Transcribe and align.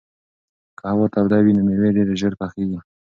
که 0.77 0.83
هوا 0.91 1.05
توده 1.13 1.37
وي 1.43 1.51
نو 1.57 1.61
مېوې 1.67 1.89
ډېرې 1.95 2.13
ژر 2.21 2.33
پخېږي. 2.41 2.79